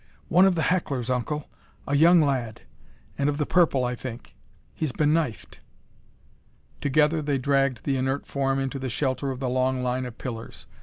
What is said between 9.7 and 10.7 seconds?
line of pillars.